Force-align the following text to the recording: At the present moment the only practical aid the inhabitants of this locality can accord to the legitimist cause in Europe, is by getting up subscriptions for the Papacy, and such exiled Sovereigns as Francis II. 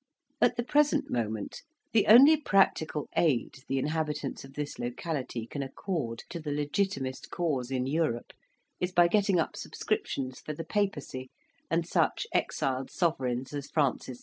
At 0.41 0.55
the 0.55 0.63
present 0.63 1.11
moment 1.11 1.61
the 1.93 2.07
only 2.07 2.35
practical 2.35 3.07
aid 3.15 3.59
the 3.67 3.77
inhabitants 3.77 4.43
of 4.43 4.53
this 4.55 4.79
locality 4.79 5.45
can 5.45 5.61
accord 5.61 6.23
to 6.31 6.39
the 6.39 6.49
legitimist 6.51 7.29
cause 7.29 7.69
in 7.69 7.85
Europe, 7.85 8.33
is 8.79 8.91
by 8.91 9.07
getting 9.07 9.39
up 9.39 9.55
subscriptions 9.55 10.39
for 10.39 10.53
the 10.55 10.65
Papacy, 10.65 11.29
and 11.69 11.87
such 11.87 12.25
exiled 12.33 12.89
Sovereigns 12.89 13.53
as 13.53 13.69
Francis 13.69 14.17
II. 14.17 14.19